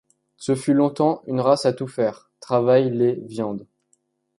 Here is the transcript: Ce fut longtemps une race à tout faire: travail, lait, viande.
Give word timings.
Ce 0.37 0.55
fut 0.55 0.73
longtemps 0.73 1.21
une 1.27 1.39
race 1.39 1.67
à 1.67 1.73
tout 1.73 1.87
faire: 1.87 2.31
travail, 2.39 2.89
lait, 2.89 3.19
viande. 3.27 3.67